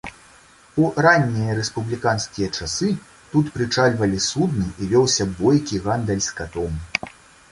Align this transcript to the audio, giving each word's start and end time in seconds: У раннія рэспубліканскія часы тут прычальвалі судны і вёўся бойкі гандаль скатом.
У 0.83 0.87
раннія 1.05 1.57
рэспубліканскія 1.59 2.47
часы 2.57 2.89
тут 3.33 3.51
прычальвалі 3.57 4.17
судны 4.29 4.67
і 4.85 4.89
вёўся 4.93 5.23
бойкі 5.43 5.83
гандаль 5.89 6.25
скатом. 6.29 6.73